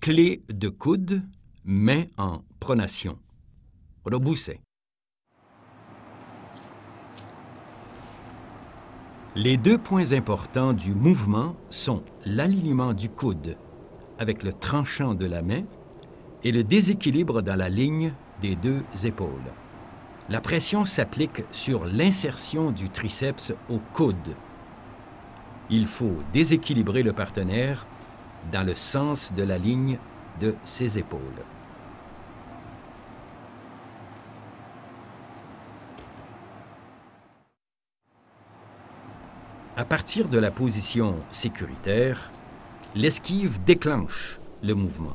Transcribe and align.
Clé 0.00 0.42
de 0.48 0.68
coude, 0.68 1.22
main 1.64 2.04
en 2.16 2.42
pronation. 2.60 3.18
Rebousse. 4.04 4.52
Les 9.34 9.56
deux 9.56 9.76
points 9.76 10.12
importants 10.12 10.72
du 10.72 10.94
mouvement 10.94 11.56
sont 11.68 12.04
l'alignement 12.24 12.94
du 12.94 13.08
coude 13.08 13.56
avec 14.20 14.44
le 14.44 14.52
tranchant 14.52 15.14
de 15.14 15.26
la 15.26 15.42
main 15.42 15.64
et 16.44 16.52
le 16.52 16.62
déséquilibre 16.62 17.42
dans 17.42 17.56
la 17.56 17.68
ligne 17.68 18.12
des 18.40 18.54
deux 18.54 18.82
épaules. 19.04 19.52
La 20.28 20.40
pression 20.40 20.84
s'applique 20.84 21.42
sur 21.50 21.84
l'insertion 21.84 22.70
du 22.70 22.88
triceps 22.88 23.52
au 23.68 23.80
coude. 23.92 24.36
Il 25.70 25.88
faut 25.88 26.22
déséquilibrer 26.32 27.02
le 27.02 27.12
partenaire 27.12 27.86
dans 28.52 28.66
le 28.66 28.74
sens 28.74 29.32
de 29.34 29.42
la 29.42 29.58
ligne 29.58 29.98
de 30.40 30.54
ses 30.64 30.98
épaules. 30.98 31.20
À 39.76 39.84
partir 39.84 40.28
de 40.28 40.38
la 40.38 40.50
position 40.50 41.16
sécuritaire, 41.30 42.32
l'esquive 42.94 43.62
déclenche 43.64 44.40
le 44.62 44.74
mouvement. 44.74 45.14